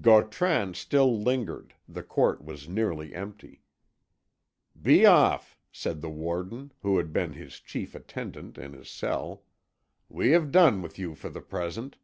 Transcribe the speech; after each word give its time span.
Gautran 0.00 0.72
still 0.72 1.20
lingered; 1.20 1.74
the 1.86 2.02
court 2.02 2.42
was 2.42 2.66
nearly 2.66 3.14
empty. 3.14 3.62
"Be 4.80 5.04
off," 5.04 5.58
said 5.70 6.00
the 6.00 6.08
warder, 6.08 6.70
who 6.80 6.96
had 6.96 7.12
been 7.12 7.34
his 7.34 7.60
chief 7.60 7.94
attendant 7.94 8.56
in 8.56 8.72
his 8.72 8.88
cell; 8.88 9.42
"we 10.08 10.30
have 10.30 10.50
done 10.50 10.80
with 10.80 10.98
you 10.98 11.14
for 11.14 11.28
the 11.28 11.42
present." 11.42 11.98